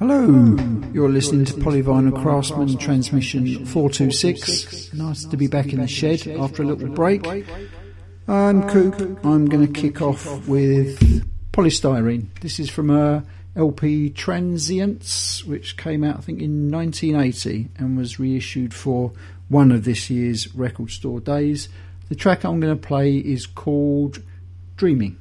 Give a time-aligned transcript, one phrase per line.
[0.00, 0.26] Hello,
[0.92, 4.92] you're listening to Polyvinyl Craftsman Transmission 426.
[4.92, 7.24] Nice to be back in the shed after a little break.
[8.26, 9.24] I'm Coop.
[9.24, 12.26] I'm going to kick off with Poly Styrene.
[12.40, 13.22] This is from a
[13.54, 19.12] LP Translucence, which came out, I think, in 1980 and was reissued for
[19.48, 21.68] one of this year's record store days.
[22.08, 24.20] The track I'm going to play is called
[24.76, 25.18] Dreaming.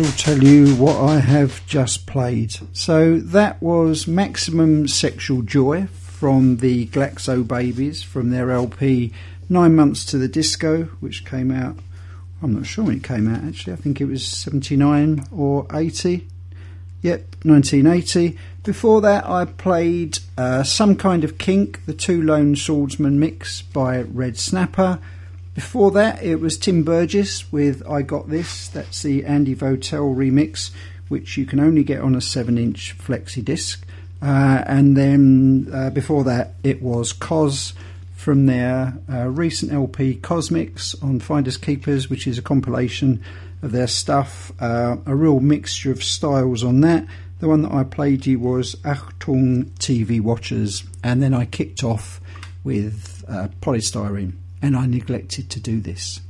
[0.00, 2.54] Shall tell you what I have just played.
[2.72, 9.12] So that was Maximum Sexual Joy from the Glaxo Babies from their LP
[9.50, 11.76] Nine Months to the Disco, which came out,
[12.42, 16.26] I'm not sure when it came out actually, I think it was 79 or 80.
[17.02, 18.38] Yep, 1980.
[18.62, 24.00] Before that, I played uh, Some Kind of Kink, the Two Lone Swordsmen mix by
[24.00, 24.98] Red Snapper.
[25.60, 28.66] Before that, it was Tim Burgess with I Got This.
[28.68, 30.70] That's the Andy Votel remix,
[31.08, 33.84] which you can only get on a 7 inch flexi disc.
[34.22, 37.74] Uh, and then uh, before that, it was Cos
[38.14, 43.22] from their uh, recent LP Cosmics on Finders Keepers, which is a compilation
[43.60, 44.52] of their stuff.
[44.60, 47.06] Uh, a real mixture of styles on that.
[47.40, 52.18] The one that I played you was Achtung TV Watchers, and then I kicked off
[52.64, 56.20] with uh, Poly Styrene, and I neglected to do this.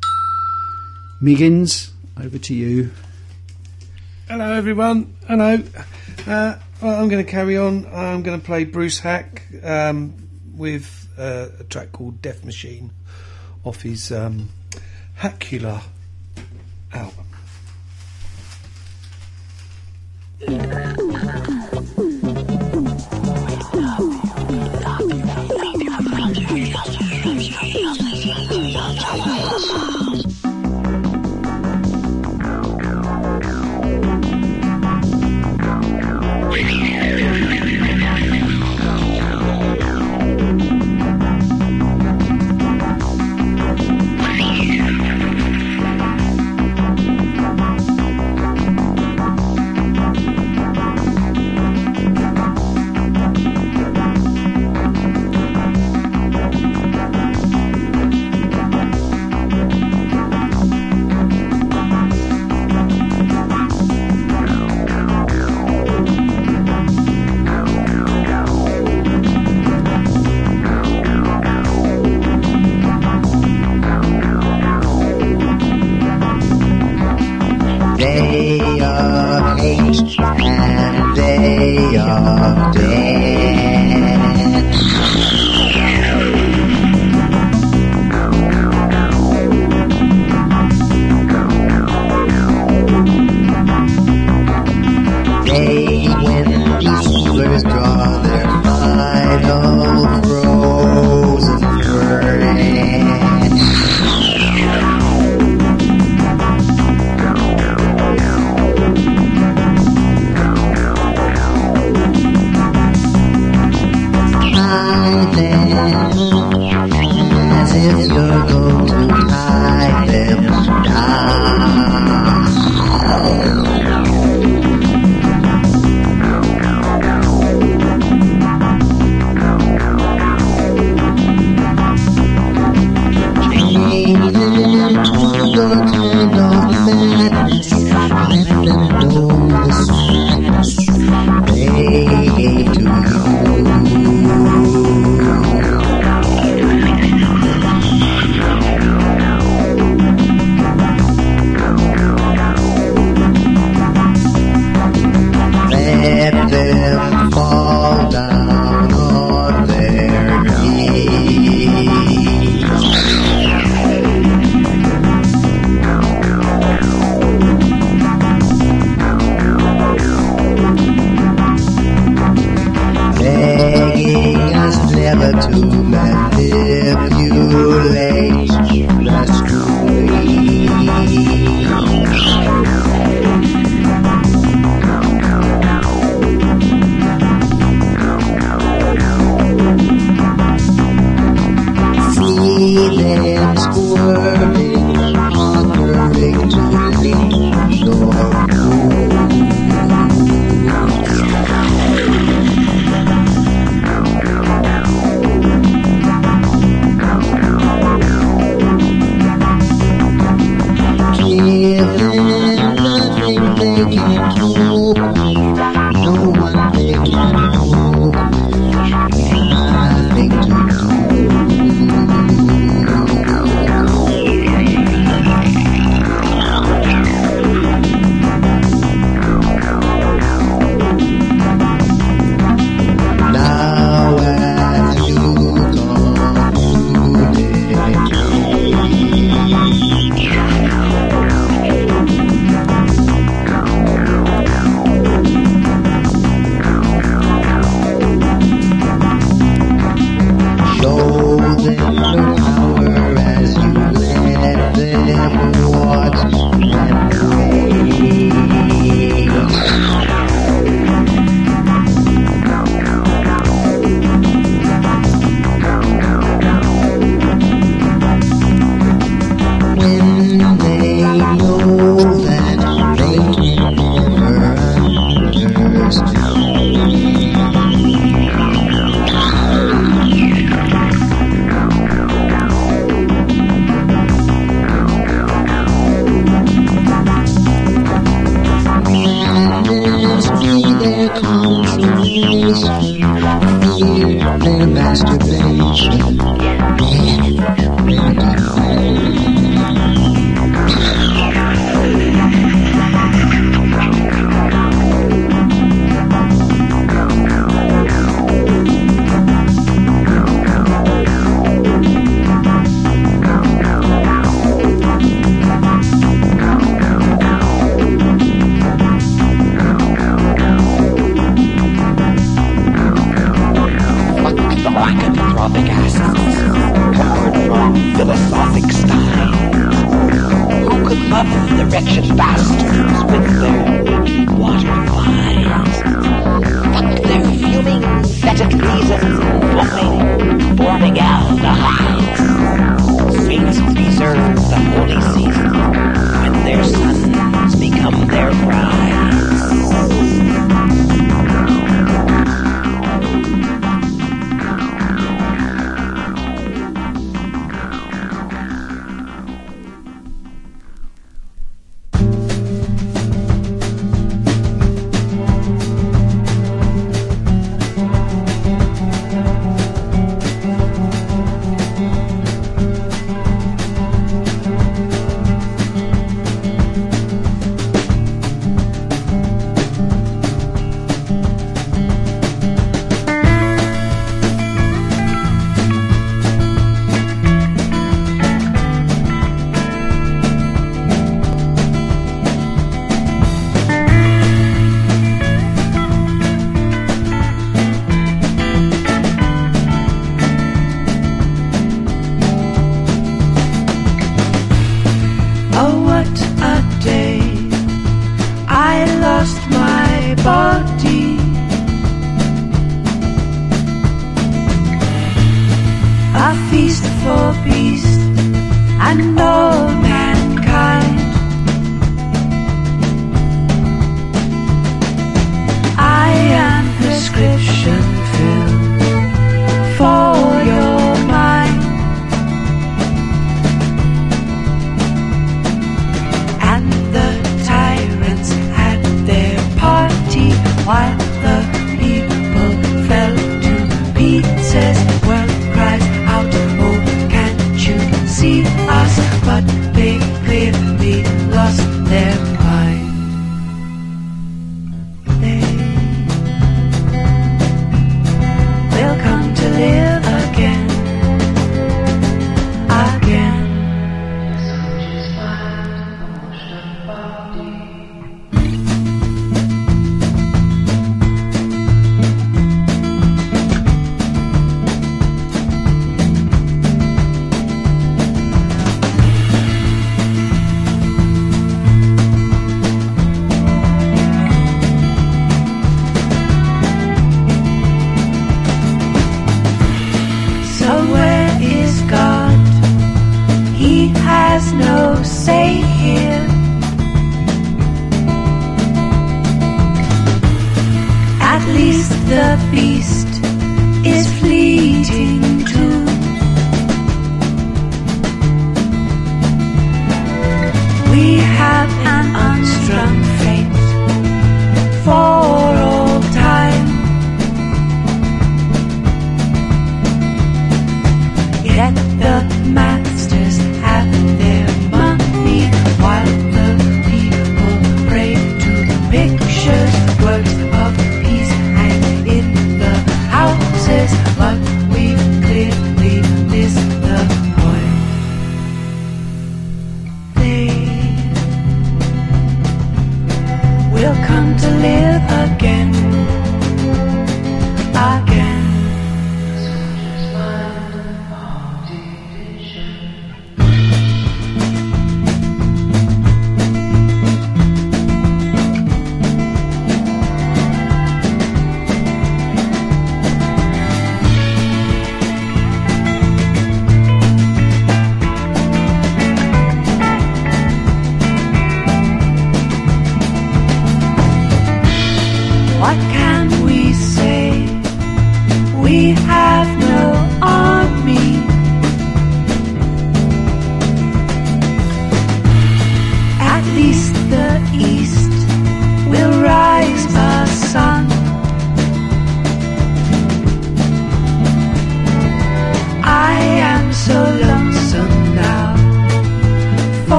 [1.21, 2.91] Miggins, over to you.
[4.29, 5.17] Hello, everyone.
[5.27, 5.59] Hello.
[6.27, 7.87] Uh, well, I'm going to carry on.
[7.93, 10.15] I'm going to play Bruce Haack um,
[10.55, 12.91] with uh, a track called Death Machine
[13.65, 14.49] off his um,
[15.19, 15.83] Haackula
[16.93, 17.27] album.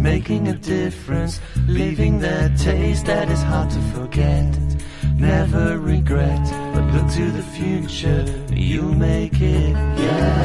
[0.00, 4.58] making a difference, leaving their taste that is hard to forget.
[5.16, 8.22] Never regret, but look to the future,
[8.52, 10.38] you'll make it, yeah.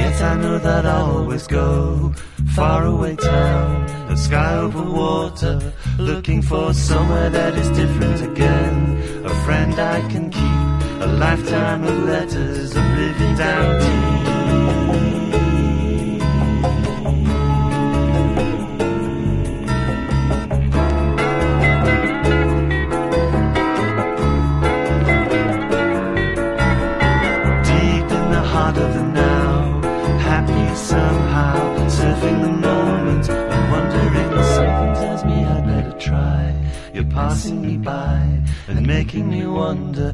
[0.00, 2.14] Yet I know that I'll always go
[2.54, 8.76] far away town, the sky over water, looking for somewhere that is different again.
[9.24, 12.59] A friend I can keep, a lifetime of letters,
[13.40, 13.90] deep.
[28.10, 29.80] In the heart of the now,
[30.18, 34.10] happy somehow, surfing the moment and wondering.
[34.56, 36.54] Something tells me I'd better try.
[36.92, 40.09] You're passing me by and making me wonder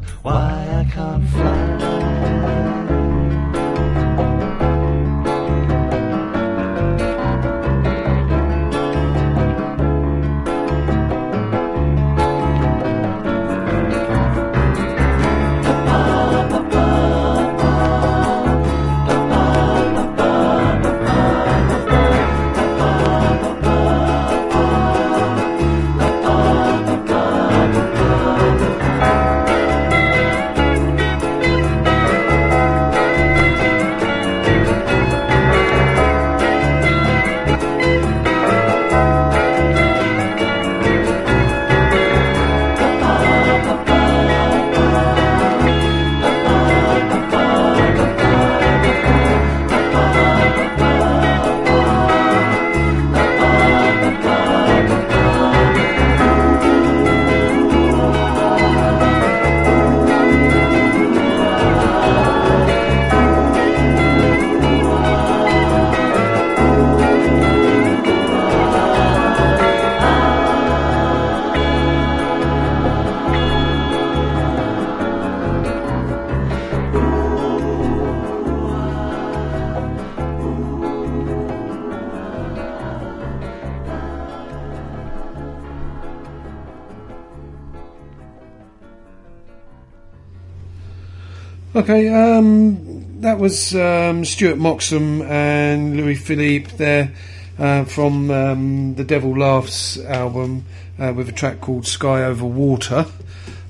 [91.77, 97.11] Okay, um, that was um, Stuart Moxham and Louis Philippe there
[97.59, 100.65] uh, from um, the Devil Laughs album
[100.97, 103.05] uh, with a track called Sky Over Water.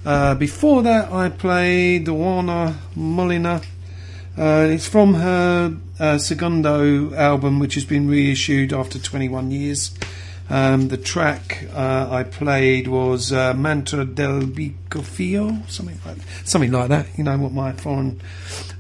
[0.06, 3.60] Uh, before that, I played the Juana Molina.
[4.38, 9.92] Uh, it's from her uh, Segundo album, which has been reissued after 21 years.
[10.50, 16.90] Um, the track uh, I played was uh, Mantra del Bicofio, something like something like
[16.90, 17.08] that.
[17.18, 18.22] You know what my foreign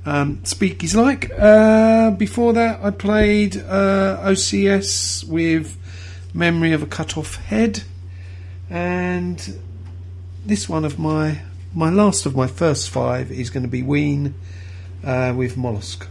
[0.05, 1.29] um, speak is like.
[1.37, 5.77] Uh, before that, I played uh, OCS with
[6.33, 7.83] Memory of a Cut Off Head,
[8.69, 9.59] and
[10.45, 11.41] this one of my
[11.73, 14.35] my last of my first five is going to be Ween
[15.03, 16.07] uh, with Mollusk.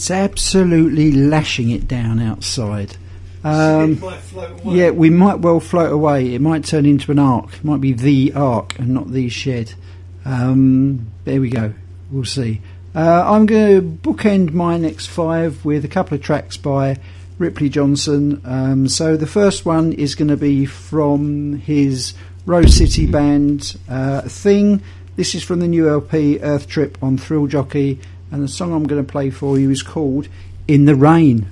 [0.00, 2.96] It's absolutely lashing it down outside.
[3.44, 4.74] Um, might float away.
[4.74, 6.34] yeah, we might well float away.
[6.34, 7.52] It might turn into an ark.
[7.52, 9.74] It might be the ark and not the shed.
[10.24, 11.74] Um, there we go.
[12.10, 12.62] We'll see.
[12.94, 16.96] Uh, I'm going to bookend my next five with a couple of tracks by
[17.38, 18.40] Ripley Johnson.
[18.46, 22.14] Um, so the first one is going to be from his
[22.46, 24.80] Rose City band uh, thing.
[25.16, 28.86] This is from the new LP Earth Trip on Thrill Jockey, and the song I'm
[28.86, 30.28] going to play for you is called
[30.68, 31.46] In the Rain.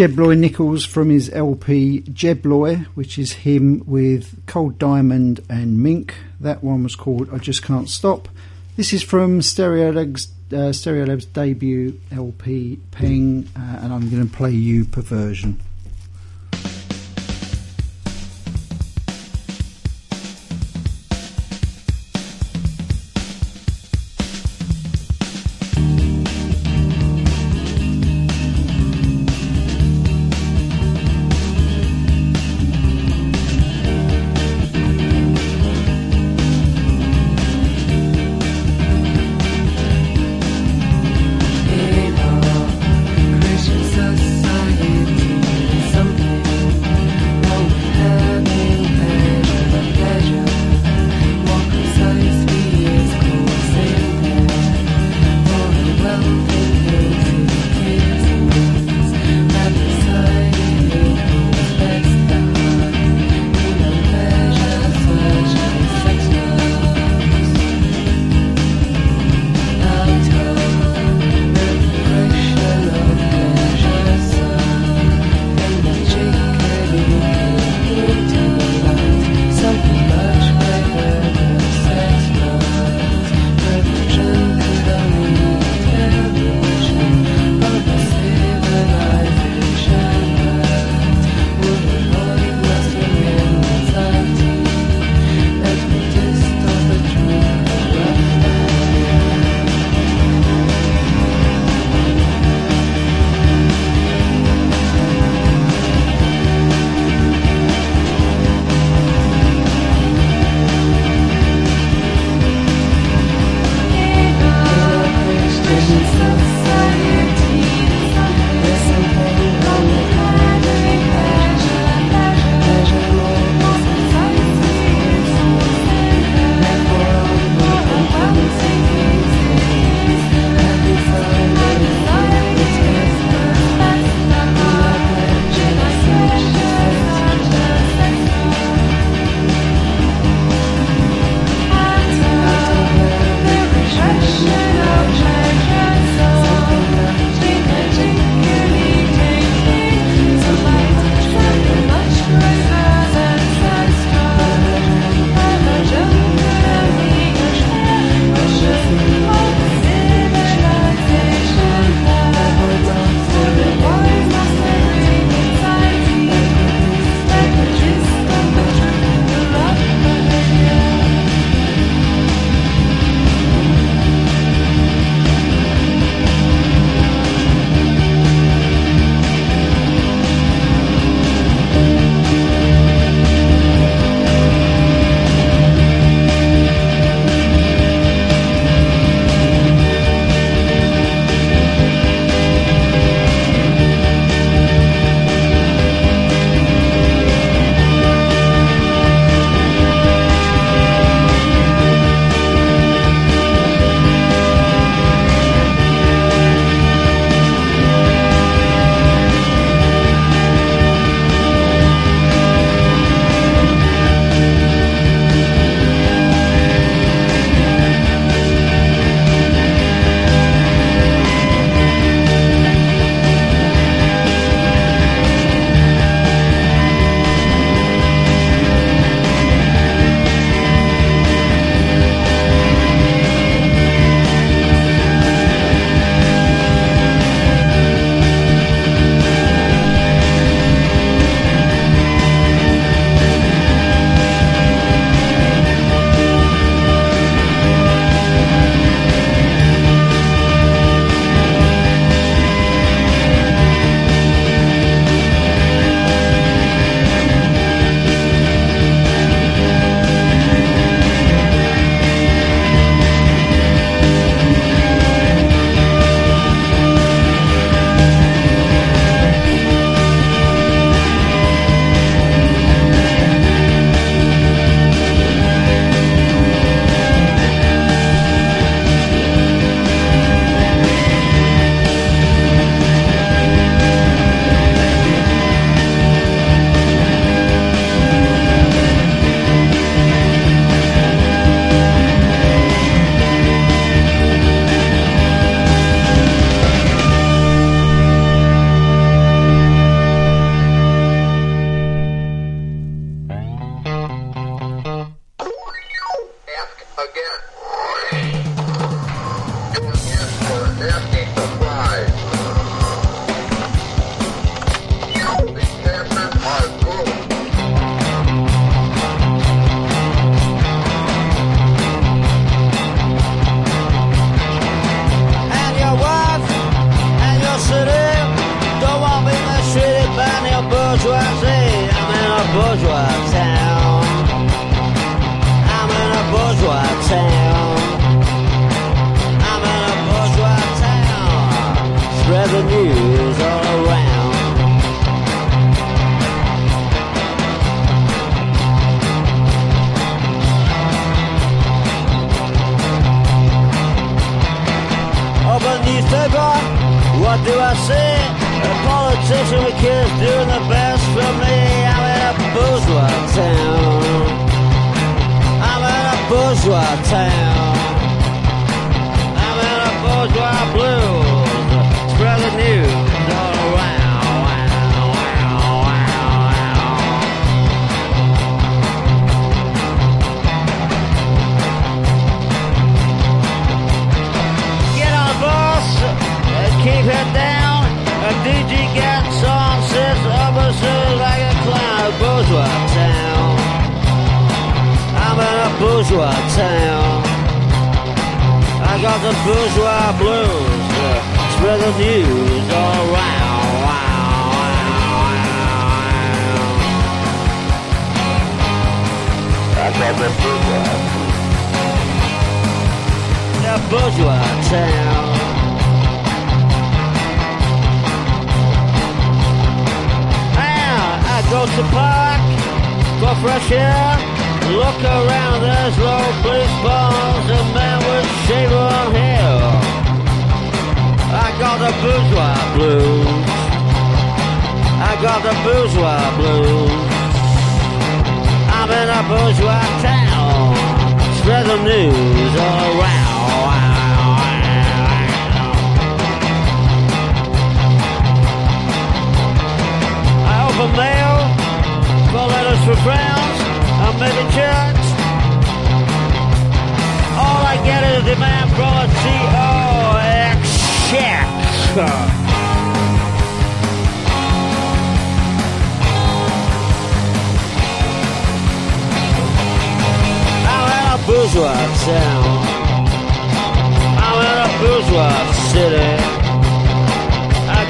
[0.00, 5.78] Jeb Loy Nichols from his LP Jeb Loy, which is him with Cold Diamond and
[5.78, 6.14] Mink.
[6.40, 8.26] That one was called I Just Can't Stop.
[8.78, 14.52] This is from Stereolab's, uh, Stereolab's debut LP Peng, uh, and I'm going to play
[14.52, 15.60] you Perversion.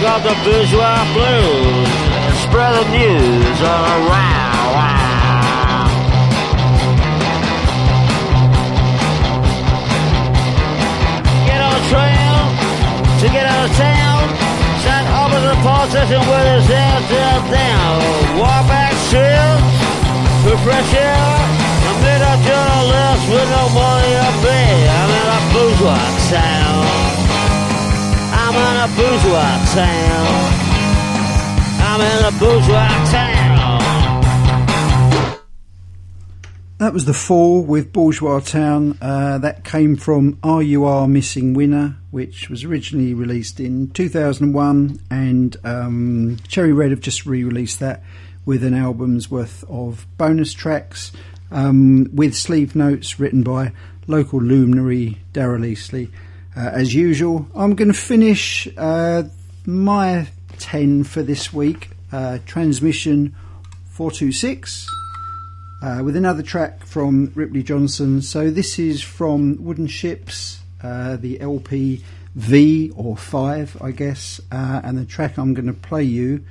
[0.01, 1.88] Got the bourgeois blues.
[2.48, 4.70] Spread the news all around.
[11.44, 12.32] Get on a train
[13.20, 14.20] to get out of town.
[15.20, 17.92] Over to the politician with his head down, down.
[18.40, 19.61] Walk back streets
[20.42, 21.12] for fresh air.
[21.12, 24.88] I meet a journalist with no money to pay.
[24.88, 27.30] I'm in a bourgeois town.
[28.53, 30.26] I'm in a bourgeois town.
[31.78, 33.80] I'm in a bourgeois town.
[36.78, 38.98] That was the Fall with Bourgeois Town.
[39.01, 44.98] Uh, that came from Are You Are Missing Winner, which was originally released in 2001,
[45.12, 48.03] and um, Cherry Red have just re-released that
[48.44, 51.12] with an album's worth of bonus tracks
[51.53, 53.70] um, with sleeve notes written by
[54.09, 56.11] local luminary Daryl Easlea.
[56.61, 59.22] Uh, as usual, I'm going to finish uh,
[59.64, 61.88] my 10 for this week.
[62.12, 63.34] Uh, transmission
[63.92, 64.86] 426
[65.82, 68.20] uh, with another track from Ripley Johnson.
[68.20, 72.04] So this is from Wooden Shjips, uh, the LP
[72.34, 74.38] V or 5, I guess.
[74.52, 76.44] Uh, and the track I'm going to play you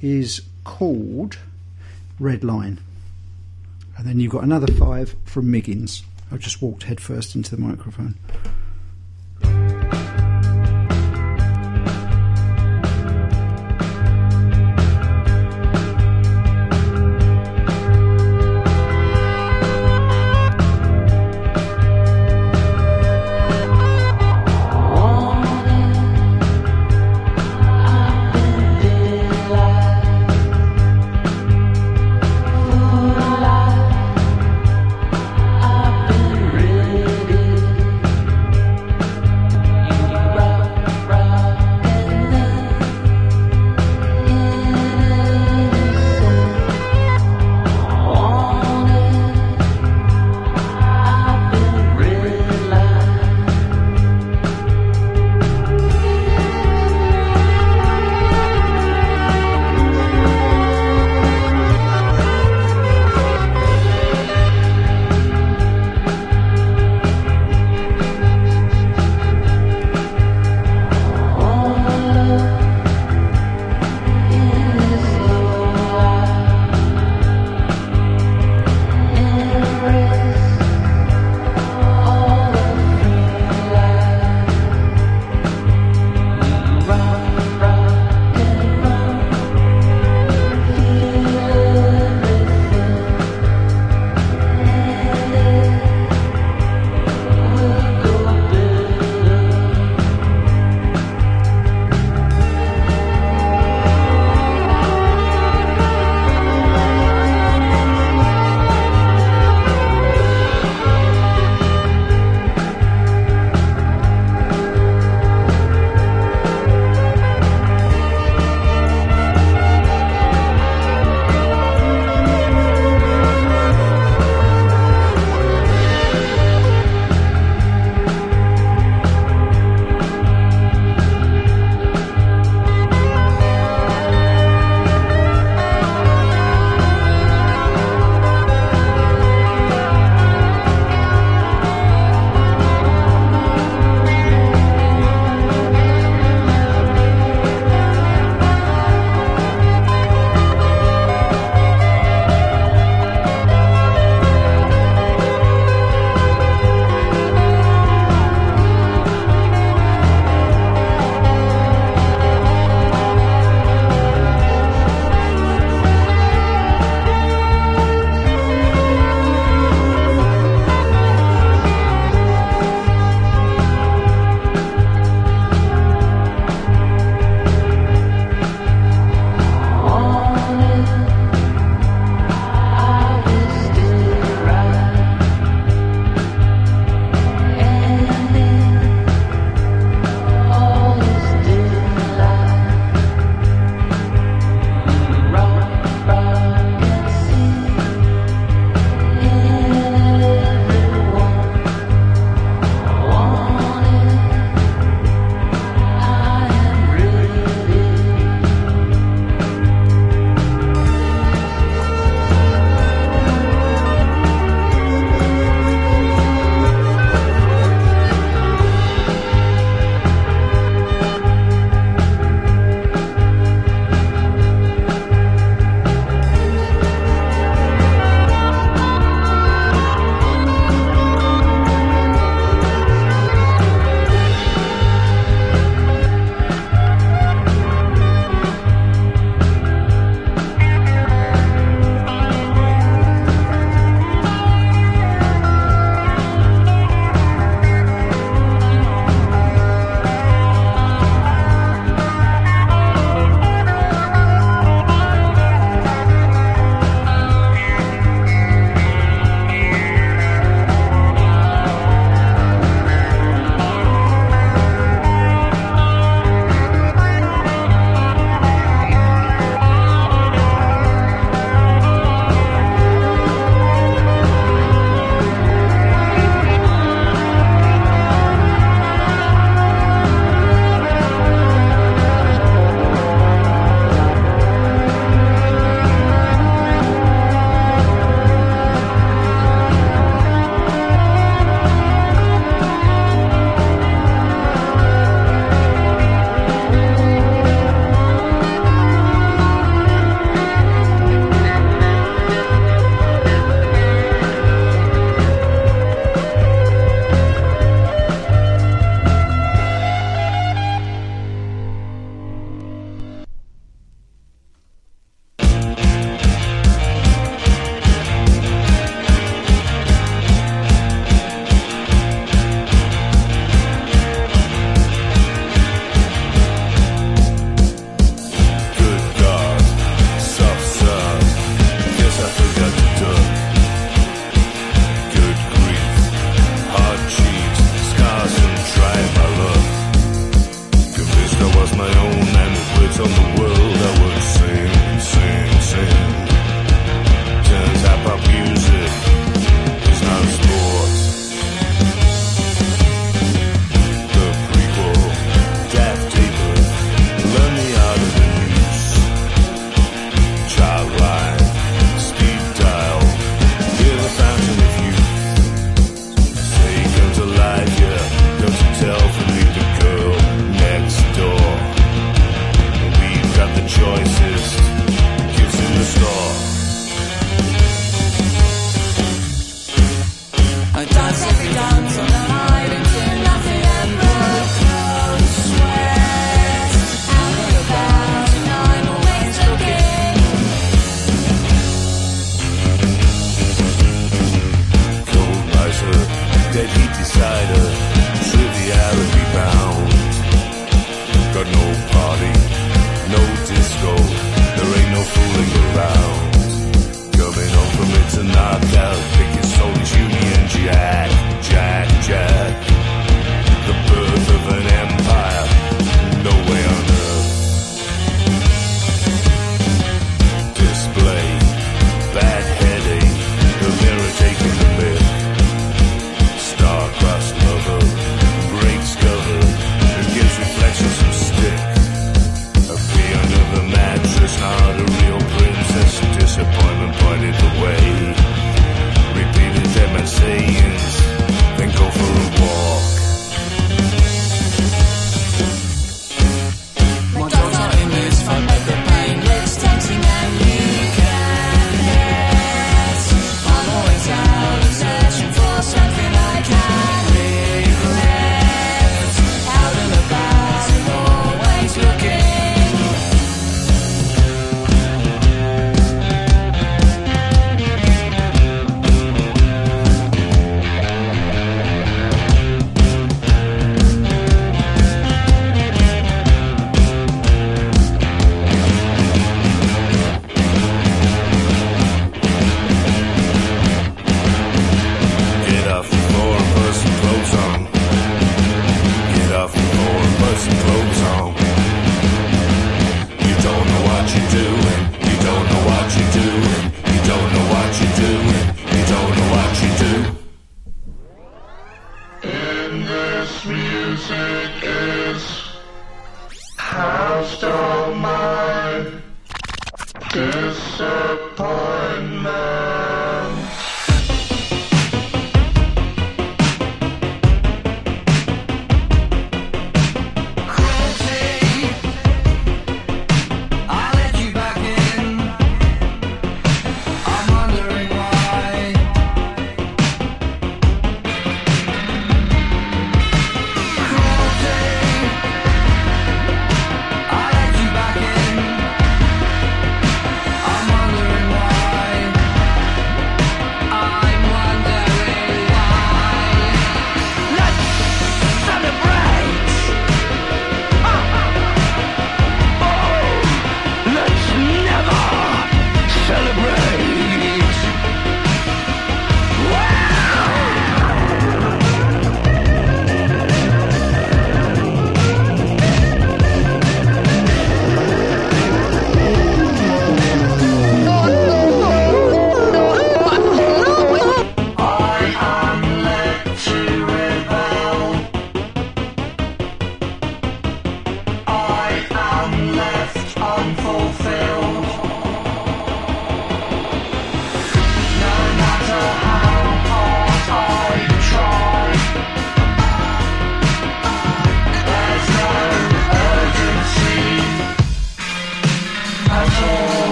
[0.00, 1.38] is called
[2.20, 2.78] Red Line.
[3.98, 6.04] And then you've got another 5 from Miggins.
[6.30, 8.14] I've just walked headfirst into the microphone.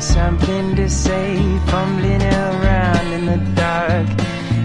[0.00, 4.06] Something to say, fumbling around in the dark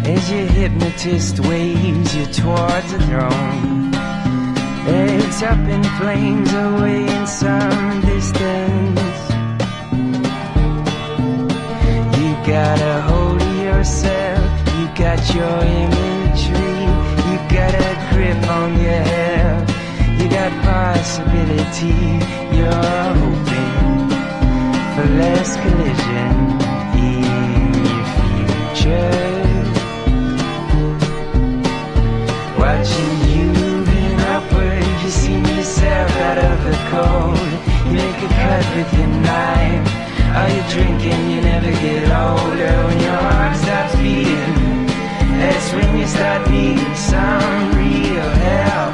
[0.06, 3.92] as your hypnotist waves you towards the throne.
[4.86, 9.22] It's up in flames away in some distance.
[12.20, 14.44] You got a hold of yourself,
[14.78, 16.82] you got your imagery,
[17.28, 19.66] you got a grip on your hair,
[20.20, 21.96] you got possibility,
[22.56, 23.53] you're hoping
[25.04, 26.34] for less collision
[26.96, 29.20] in your future.
[32.58, 33.50] Watching you
[34.34, 35.40] upward, you see
[36.30, 37.52] out of the cold.
[37.86, 39.88] You make a cut with your knife.
[40.40, 41.22] Are you drinking?
[41.32, 44.88] You never get older when your heart stops beating.
[45.40, 48.93] That's when you start needing some real help.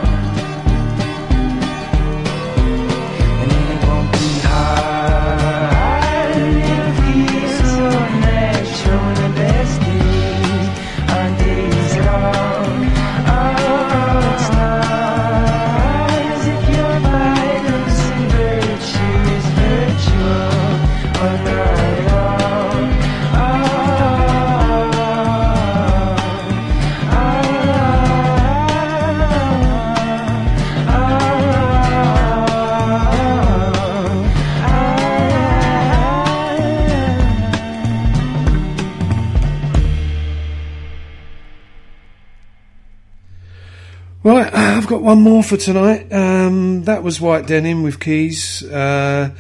[45.00, 46.12] Got one more for tonight.
[46.12, 48.64] Um, that was White Denim with Keys.
[48.64, 49.32] Uh,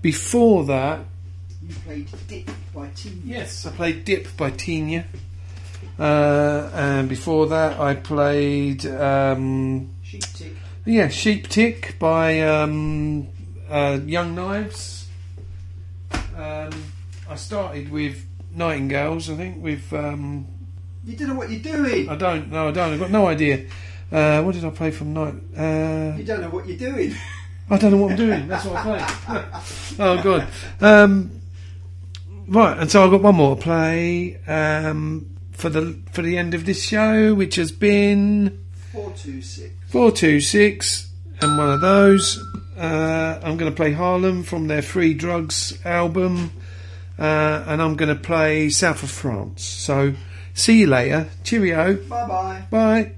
[0.00, 1.00] before that,
[1.62, 3.16] You played Dip by Tina.
[3.24, 5.04] yes, I played Dip by Tina.
[5.98, 10.52] Uh, and before that, I played um, Sheep Tick.
[10.86, 13.28] yeah Sheep Tick by um,
[13.68, 15.08] uh, Young Knives.
[16.34, 16.70] Um,
[17.28, 18.24] I started with
[18.54, 19.62] Nightingales, I think.
[19.62, 20.46] With um,
[21.04, 22.08] You don't know what you're doing.
[22.08, 22.94] I don't know, I don't.
[22.94, 23.66] I've got no idea.
[24.12, 25.34] Uh, what did I play from Night?
[25.56, 27.14] Uh, You don't know what you're doing.
[27.70, 28.48] I don't know what I'm doing.
[28.48, 29.44] That's what I play.
[29.98, 30.48] oh god.
[30.80, 31.40] Um,
[32.48, 36.52] right, and so I've got one more to play um, for the for the end
[36.54, 38.62] of this show, which has been
[38.92, 39.72] Four two six.
[39.88, 41.08] four two six,
[41.40, 42.38] and one of those.
[42.76, 46.50] Uh, I'm going to play Harlem from their Free Drugs album,
[47.18, 49.62] uh, and I'm going to play South of France.
[49.62, 50.14] So,
[50.52, 51.28] see you later.
[51.44, 51.94] Cheerio.
[52.08, 52.64] Bye bye.
[52.70, 53.12] Bye.